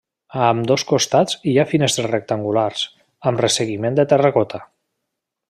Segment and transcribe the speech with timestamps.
[0.43, 2.87] A ambdós costats hi ha finestres rectangulars,
[3.33, 4.65] amb resseguiment de terracota.